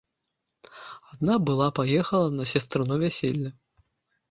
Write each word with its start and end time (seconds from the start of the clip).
Адна 1.11 1.35
была 1.51 1.67
паехала 1.81 2.27
на 2.39 2.49
сястрыно 2.55 2.95
вяселле. 3.07 3.49